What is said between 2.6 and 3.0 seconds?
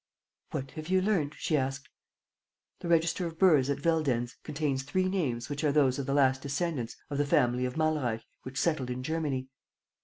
"The